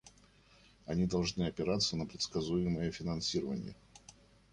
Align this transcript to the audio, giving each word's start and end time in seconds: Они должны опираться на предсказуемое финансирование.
Они 0.87 1.05
должны 1.05 1.43
опираться 1.43 1.95
на 1.95 2.07
предсказуемое 2.07 2.89
финансирование. 2.89 3.75